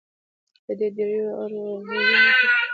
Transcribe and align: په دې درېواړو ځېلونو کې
په 0.65 0.71
دې 0.79 0.87
درېواړو 0.97 1.65
ځېلونو 1.85 2.31
کې 2.37 2.47